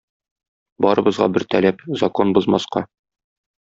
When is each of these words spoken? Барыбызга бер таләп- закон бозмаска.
Барыбызга 0.85 1.29
бер 1.35 1.47
таләп- 1.53 1.87
закон 2.05 2.37
бозмаска. 2.39 2.87